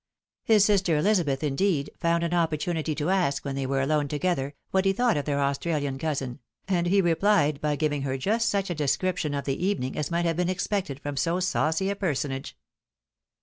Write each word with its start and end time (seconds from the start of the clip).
His 0.43 0.65
sister 0.65 0.99
EUzabeth, 0.99 1.43
indeed, 1.43 1.91
found 1.99 2.23
an 2.23 2.33
opportunity 2.33 2.95
to 2.95 3.11
ask, 3.11 3.45
when 3.45 3.53
they 3.53 3.67
were 3.67 3.81
alone 3.81 4.07
together, 4.07 4.55
what 4.71 4.83
he 4.85 4.93
thought 4.93 5.15
of 5.15 5.25
their 5.25 5.39
Australian 5.39 5.99
cousin, 5.99 6.39
and 6.67 6.87
he 6.87 7.01
replied 7.01 7.61
by 7.61 7.75
giving 7.75 8.01
her 8.01 8.17
just 8.17 8.49
such 8.49 8.71
a 8.71 8.73
de 8.73 8.87
scription 8.87 9.35
of 9.35 9.45
the 9.45 9.63
evening 9.63 9.95
as 9.95 10.09
might 10.09 10.25
have 10.25 10.37
been 10.37 10.49
expected 10.49 10.99
from 11.01 11.17
so 11.17 11.39
saucy 11.39 11.91
a 11.91 11.95
personage. 11.95 12.57